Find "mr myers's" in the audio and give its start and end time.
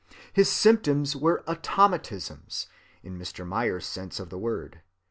3.19-3.85